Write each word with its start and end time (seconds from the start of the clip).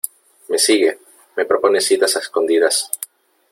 me 0.47 0.57
sigue, 0.57 0.97
me 1.35 1.45
propone 1.45 1.79
citas 1.79 2.15
a 2.15 2.21
escondidas. 2.21 2.89